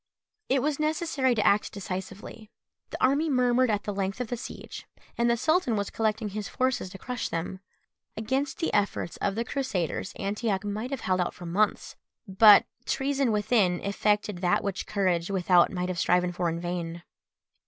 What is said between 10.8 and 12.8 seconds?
have held out for months; but